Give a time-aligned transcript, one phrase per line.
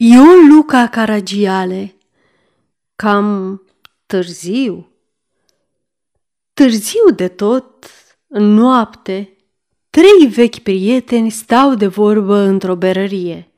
[0.00, 1.94] Ion Luca Caragiale
[2.96, 3.62] Cam
[4.06, 4.88] târziu
[6.54, 7.86] Târziu de tot,
[8.26, 9.36] în noapte,
[9.90, 13.52] trei vechi prieteni stau de vorbă într-o berărie.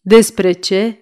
[0.00, 0.98] Despre ce?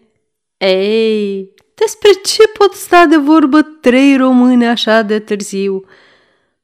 [0.56, 5.84] Ei, despre ce pot sta de vorbă trei români așa de târziu?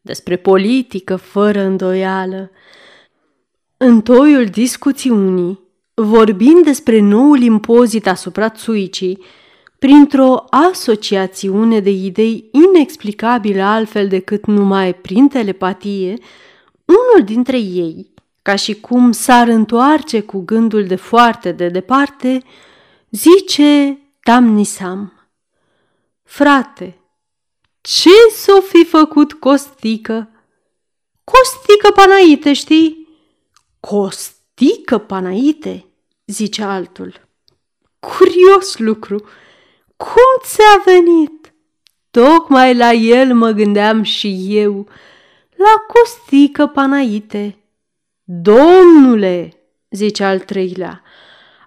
[0.00, 2.50] Despre politică, fără îndoială.
[3.76, 5.63] În toiul discuțiunii,
[5.94, 9.24] vorbind despre noul impozit asupra țuicii,
[9.78, 16.14] printr-o asociațiune de idei inexplicabile altfel decât numai prin telepatie,
[16.84, 18.12] unul dintre ei,
[18.42, 22.42] ca și cum s-ar întoarce cu gândul de foarte de departe,
[23.10, 25.12] zice Tamnisam.
[26.22, 26.98] Frate,
[27.80, 30.30] ce s-o fi făcut Costică?
[31.24, 33.08] Costică Panaite, știi?
[34.56, 35.84] Costică Panaite,
[36.26, 37.20] zice altul.
[37.98, 39.16] Curios lucru,
[39.96, 41.54] cum ți-a venit?
[42.10, 44.88] Tocmai la el mă gândeam și eu,
[45.56, 47.56] la Costică Panaite.
[48.24, 49.52] Domnule,
[49.90, 51.02] zice al treilea,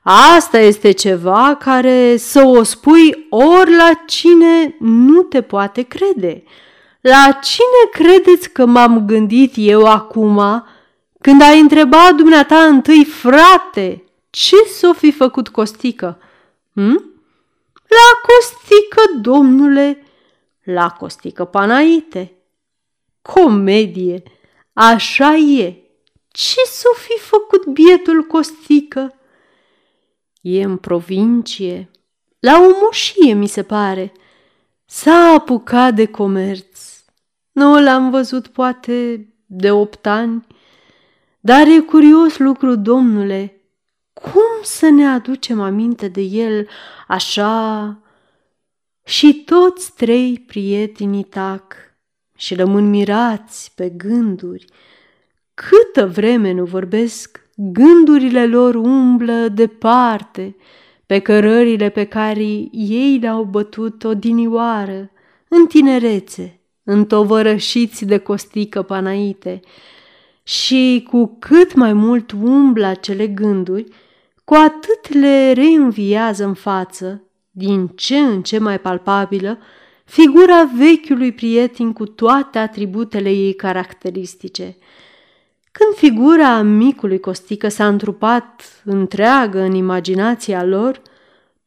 [0.04, 6.44] asta este ceva care să o spui ori la cine nu te poate crede.
[7.02, 10.66] La cine credeți că m-am gândit eu acum
[11.22, 16.20] când ai întrebat dumneata întâi, frate, ce s-o fi făcut Costică?
[16.74, 17.16] Hm?
[17.88, 20.04] La Costică, domnule,
[20.64, 22.32] la Costică Panaite.
[23.22, 24.24] Comedie,
[24.74, 25.76] așa e.
[26.28, 29.14] Ce s-o fi făcut bietul Costică?
[30.42, 31.90] E în provincie,
[32.40, 34.14] la o moșie, mi se pare.
[34.86, 36.80] S-a apucat de comerț.
[37.52, 40.46] Nu l-am văzut poate de opt ani,
[41.40, 43.62] dar e curios lucru, domnule,
[44.14, 46.68] cum să ne aducem aminte de el
[47.08, 48.00] așa?
[49.04, 51.76] Și toți trei prietenii tac
[52.36, 54.66] și rămân mirați pe gânduri.
[55.54, 60.56] Câtă vreme nu vorbesc, gândurile lor umblă departe,
[61.06, 65.12] pe cărările pe care ei le-au bătut odinioară,
[65.48, 69.60] în tinerețe, întovărășiți de costică panaite.
[70.48, 73.86] Și cu cât mai mult umblă acele gânduri,
[74.44, 79.58] cu atât le reînviază în față, din ce în ce mai palpabilă,
[80.06, 84.78] figura vechiului prieten cu toate atributele ei caracteristice.
[85.72, 91.02] Când figura micului Costică s-a întrupat întreagă în imaginația lor,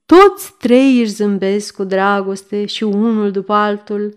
[0.06, 4.16] toți trei își zâmbesc cu dragoste și unul după altul.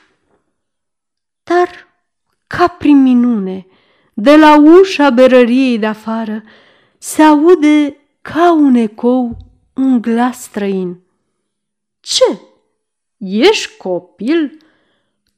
[1.51, 1.87] Dar,
[2.47, 3.67] ca prin minune,
[4.13, 6.43] de la ușa berăriei de afară
[6.97, 9.37] se aude ca un ecou
[9.73, 10.99] un glas străin.
[11.99, 12.39] Ce?
[13.17, 14.57] Ești copil?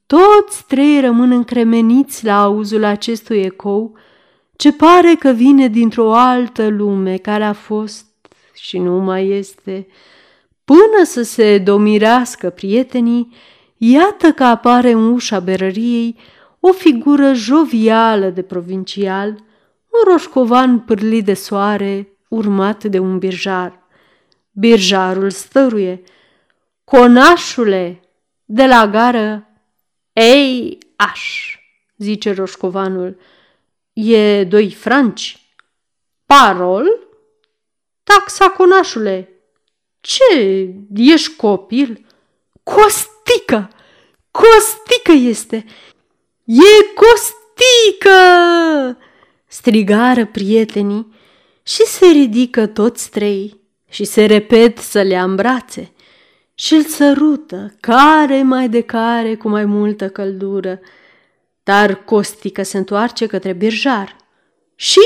[0.06, 3.96] Toți trei rămân încremeniți la auzul acestui ecou,
[4.56, 8.06] ce pare că vine dintr-o altă lume care a fost
[8.54, 9.86] și nu mai este.
[10.64, 13.32] Până să se domirească prietenii,
[13.92, 16.18] iată că apare în ușa berăriei
[16.60, 19.28] o figură jovială de provincial,
[19.88, 23.82] un roșcovan pârlit de soare, urmat de un birjar.
[24.50, 26.02] Birjarul stăruie.
[26.84, 28.00] Conașule,
[28.44, 29.48] de la gară,
[30.12, 31.56] ei, aș,
[31.96, 33.20] zice roșcovanul,
[33.92, 35.38] e doi franci.
[36.26, 36.86] Parol?
[38.02, 39.28] Taxa, conașule.
[40.00, 42.06] Ce, ești copil?
[42.62, 43.73] Costică!
[44.40, 45.64] Costică este!
[46.44, 48.18] E Costică!
[49.46, 51.14] strigară prietenii
[51.62, 55.92] și se ridică toți trei și se repet să le în brațe
[56.54, 60.80] și îl sărută, care mai de care, cu mai multă căldură.
[61.62, 64.16] Dar Costică se întoarce către birjar.
[64.74, 65.00] Și?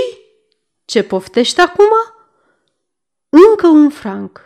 [0.84, 1.90] Ce poftești acum?
[3.28, 4.44] Încă un franc.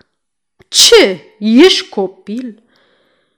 [0.69, 1.25] Ce?
[1.39, 2.63] Ești copil?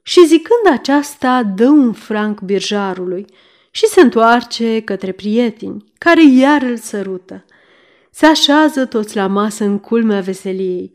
[0.07, 3.27] Și zicând aceasta, dă un franc birjarului
[3.71, 7.45] și se întoarce către prieteni, care iar îl sărută.
[8.11, 10.93] Se așează toți la masă în culmea veseliei.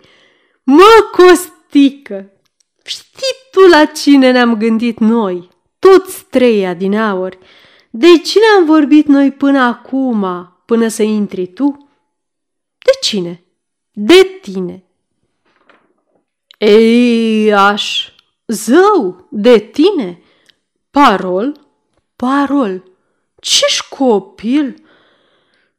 [0.63, 2.31] Mă, Costică,
[2.83, 7.37] știi tu la cine ne-am gândit noi, toți trei adineauri?
[7.89, 10.25] De cine am vorbit noi până acum,
[10.65, 11.89] până să intri tu?
[12.77, 13.43] De cine?
[13.91, 14.83] De tine.
[16.57, 18.11] Ei, aș,
[18.49, 20.21] zău, de tine?
[20.91, 21.59] Parol?
[22.15, 22.83] Parol.
[23.39, 24.65] Ce-și copil?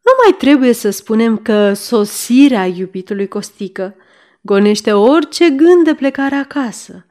[0.03, 3.95] Nu mai trebuie să spunem că sosirea iubitului Costică
[4.41, 7.05] gonește orice gând de plecare acasă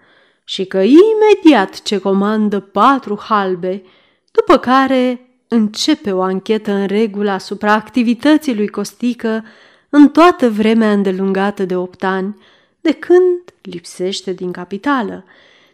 [0.44, 3.84] și că imediat ce comandă patru halbe,
[4.32, 9.44] după care începe o anchetă în regulă asupra activității lui Costică
[9.90, 12.36] în toată vremea îndelungată de opt ani,
[12.82, 15.26] de când lipsește din capitală.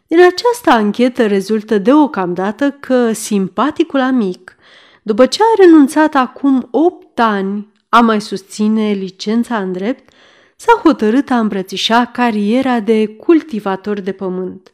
[0.08, 4.56] Din această anchetă rezultă deocamdată că simpaticul amic,
[5.02, 10.10] după ce a renunțat acum opt ani a mai susține licența în drept,
[10.56, 14.74] s-a hotărât a îmbrățișa cariera de cultivator de pământ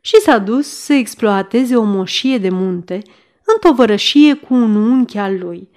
[0.00, 3.02] și s-a dus să exploateze o moșie de munte
[3.44, 5.68] în tovărășie cu un unchi al lui.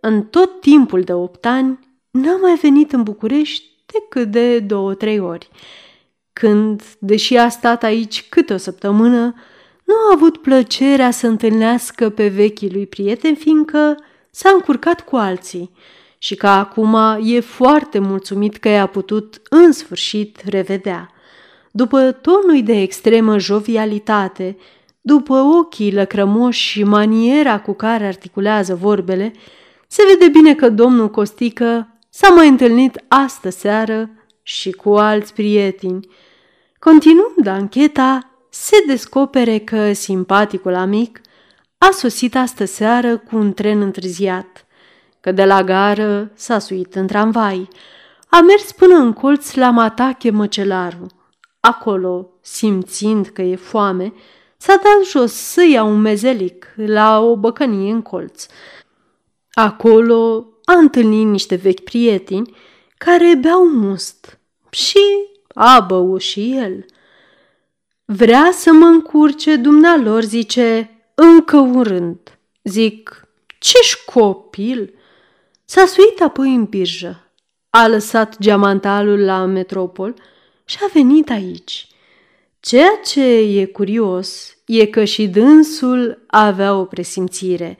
[0.00, 1.78] În tot timpul de opt ani
[2.10, 5.48] n-a mai venit în București decât de două-trei ori,
[6.32, 9.34] când, deși a stat aici câte o săptămână,
[9.84, 13.96] nu a avut plăcerea să întâlnească pe vechii lui prieteni, fiindcă
[14.30, 15.70] s-a încurcat cu alții
[16.18, 21.08] și că acum e foarte mulțumit că i-a putut în sfârșit revedea.
[21.70, 24.56] După tonul de extremă jovialitate,
[25.00, 29.32] după ochii lăcrămoși și maniera cu care articulează vorbele,
[29.86, 34.10] se vede bine că domnul Costică s-a mai întâlnit astă seară
[34.42, 36.08] și cu alți prieteni.
[36.78, 41.20] Continuând ancheta, se descopere că simpaticul amic
[41.78, 44.66] a sosit astă seară cu un tren întârziat,
[45.20, 47.68] că de la gară s-a suit în tramvai,
[48.28, 51.06] a mers până în colț la Matache Măcelaru.
[51.60, 54.12] Acolo, simțind că e foame,
[54.56, 58.46] s-a dat jos să ia un mezelic la o băcănie în colț.
[59.52, 62.56] Acolo a întâlnit niște vechi prieteni
[62.98, 64.38] care beau must
[64.70, 64.98] și
[65.54, 66.84] a băut și el.
[68.04, 72.38] Vrea să mă încurce, dumnealor, zice, încă un rând.
[72.62, 73.28] Zic,
[73.58, 74.94] ce-și copil?
[75.64, 77.30] S-a suit apoi în birjă,
[77.70, 80.14] a lăsat geamantalul la metropol
[80.64, 81.88] și a venit aici.
[82.60, 87.76] Ceea ce e curios e că și dânsul avea o presimțire.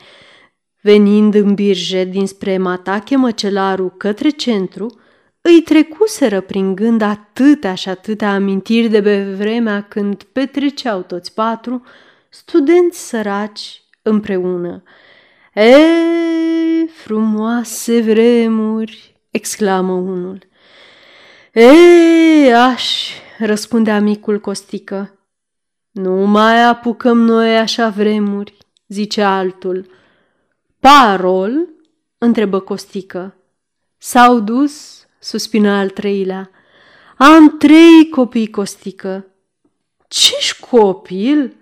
[0.84, 5.00] Venind în birje dinspre Matache Măcelaru către centru,
[5.40, 11.82] îi trecuseră prin gând atâtea și atâtea amintiri de pe vremea când petreceau toți patru,
[12.28, 14.82] studenți săraci, împreună.
[15.54, 15.76] E,
[16.86, 20.38] frumoase vremuri!" exclamă unul.
[21.52, 23.08] E, aș,
[23.38, 25.18] răspunde amicul Costică.
[25.90, 28.56] Nu mai apucăm noi așa vremuri,
[28.88, 30.02] zice altul.
[30.84, 31.68] Parol?
[32.18, 33.34] întrebă Costică.
[33.98, 36.50] S-au dus, suspină al treilea.
[37.16, 39.26] Am trei copii, Costică.
[40.08, 41.56] Ce-și copil?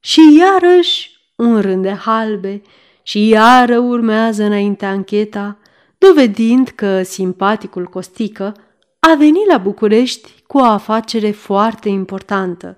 [0.00, 2.62] Și iarăși un rând de halbe
[3.02, 5.58] și iară urmează înainte ancheta,
[5.98, 8.54] dovedind că simpaticul Costică
[8.98, 12.76] a venit la București cu o afacere foarte importantă,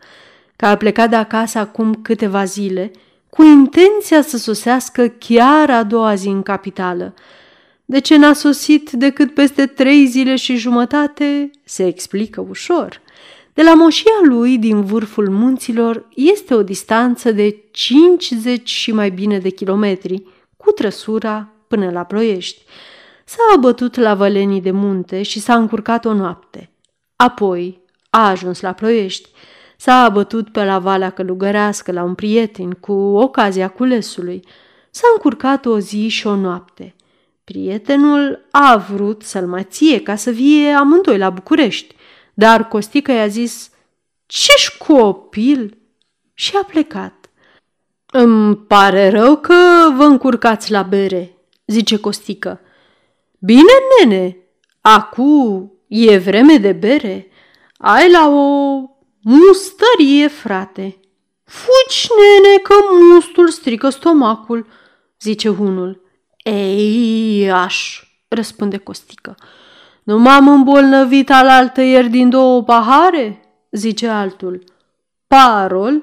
[0.56, 2.90] că a plecat de acasă acum câteva zile,
[3.30, 7.14] cu intenția să sosească chiar a doua zi în capitală.
[7.84, 13.00] De ce n-a sosit decât peste trei zile și jumătate, se explică ușor.
[13.54, 19.38] De la moșia lui din vârful munților este o distanță de 50 și mai bine
[19.38, 20.22] de kilometri,
[20.56, 22.62] cu trăsura până la Ploiești.
[23.24, 26.70] S-a abătut la vălenii de munte și s-a încurcat o noapte.
[27.16, 29.28] Apoi a ajuns la Ploiești.
[29.80, 34.44] S-a abătut pe la Valea Călugărească la un prieten cu ocazia culesului.
[34.90, 36.94] S-a încurcat o zi și o noapte.
[37.44, 41.94] Prietenul a vrut să-l mai ție ca să vie amândoi la București,
[42.34, 43.70] dar Costică i-a zis,
[44.26, 45.78] Ce-și copil?
[46.34, 47.30] Și a plecat.
[48.06, 49.54] Îmi pare rău că
[49.96, 52.60] vă încurcați la bere, zice Costică.
[53.38, 54.36] Bine, nene,
[54.80, 57.30] acu E vreme de bere?
[57.76, 58.89] Ai la o
[59.22, 61.00] mustărie, frate.
[61.44, 62.74] Fugi, nene, că
[63.12, 64.66] mustul strică stomacul,
[65.20, 66.02] zice unul.
[66.44, 69.34] Ei, aș, răspunde Costică.
[70.02, 73.44] Nu m-am îmbolnăvit alaltă ieri din două pahare?
[73.70, 74.64] zice altul.
[75.26, 76.02] Parol?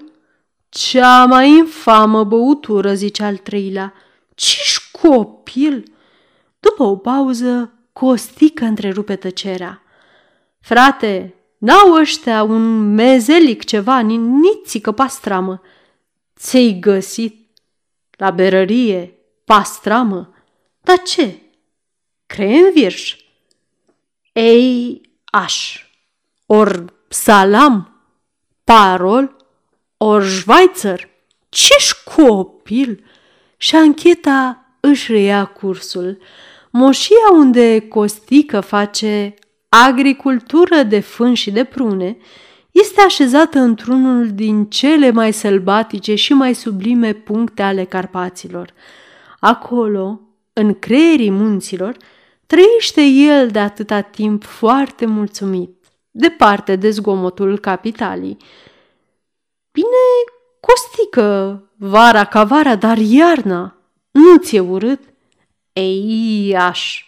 [0.69, 3.93] Cea mai infamă băutură, zice al treilea.
[4.35, 5.83] Ce-și copil?
[6.59, 9.81] După o pauză, Costică întrerupe tăcerea.
[10.59, 15.61] Frate, n-au ăștia un mezelic ceva, nițică pastramă.
[16.37, 17.49] Ți-ai găsit?
[18.17, 19.13] La berărie,
[19.45, 20.33] pastramă?
[20.81, 21.41] Dar ce?
[22.25, 23.15] Crenvirș?
[24.33, 25.85] Ei, aș.
[26.45, 28.01] Or salam?
[28.63, 29.35] Parol?
[29.97, 31.09] Or Schweizer?
[31.49, 33.03] Ce-și copil?
[33.57, 36.17] Și ancheta își reia cursul.
[36.71, 39.33] Moșia unde Costică face
[39.69, 42.17] agricultură de fân și de prune
[42.71, 48.73] este așezată într-unul din cele mai sălbatice și mai sublime puncte ale Carpaților.
[49.39, 50.19] Acolo,
[50.53, 51.97] în creierii munților,
[52.45, 55.75] trăiește el de atâta timp foarte mulțumit,
[56.11, 58.37] departe de zgomotul capitalii.
[59.71, 60.05] Bine,
[60.59, 63.75] costică, vara ca vara, dar iarna,
[64.11, 64.99] nu ți-e urât?
[65.73, 67.06] Ei, aș.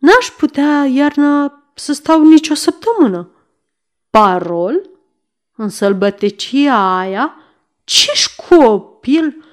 [0.00, 3.30] N-aș putea iarna să stau nicio săptămână.
[4.10, 4.90] Parol?
[5.56, 7.34] În sălbătecia aia?
[7.84, 9.44] Ce-și școpil?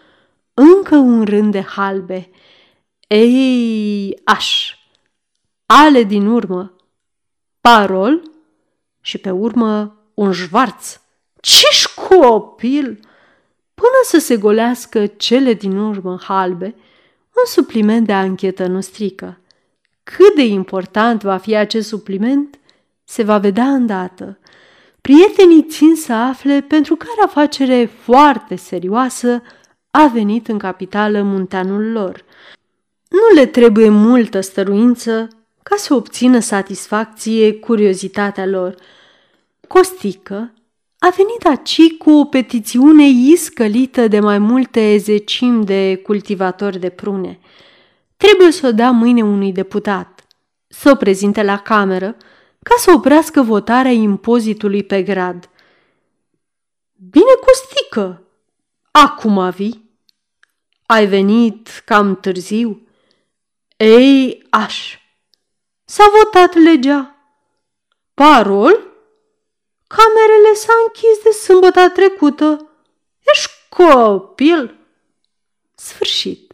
[0.53, 2.29] Încă un rând de halbe.
[3.07, 4.75] Ei, aș.
[5.65, 6.75] Ale din urmă.
[7.61, 8.31] Parol?
[9.01, 10.99] Și pe urmă un șvarț.
[11.41, 12.99] Ce-și școpil?
[13.73, 16.75] Până să se golească cele din urmă halbe,
[17.35, 19.37] un supliment de anchetă nu strică.
[20.15, 22.59] Cât de important va fi acest supliment,
[23.03, 24.39] se va vedea îndată.
[25.01, 29.41] Prietenii țin să afle pentru care afacere foarte serioasă
[29.91, 32.23] a venit în capitală munteanul lor.
[33.09, 35.27] Nu le trebuie multă stăruință
[35.63, 38.75] ca să obțină satisfacție curiozitatea lor.
[39.67, 40.53] Costică
[40.99, 47.39] a venit aici cu o petițiune iscălită de mai multe zecimi de cultivatori de prune.
[48.17, 50.25] Trebuie să o dea mâine unui deputat,
[50.67, 52.17] să o prezinte la cameră,
[52.63, 55.49] ca să oprească votarea impozitului pe grad.
[57.09, 58.23] Bine, Costică,
[58.91, 59.99] acum vii?
[60.85, 62.87] Ai venit cam târziu?
[63.77, 64.97] Ei, aș.
[65.85, 67.15] S-a votat legea.
[68.13, 68.87] Parol?
[69.87, 72.69] Camerele s-a închis de sâmbătă trecută.
[73.33, 74.79] Ești copil?
[75.75, 76.46] Sfârșit.